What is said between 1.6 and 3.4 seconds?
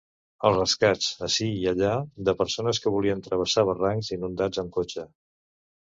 allà de persones que volien